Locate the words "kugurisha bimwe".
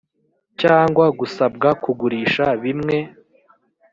1.83-2.97